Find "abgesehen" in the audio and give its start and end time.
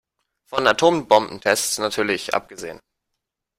2.33-2.79